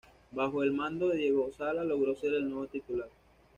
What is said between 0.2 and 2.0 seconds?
Bajo el mando de Diego Osella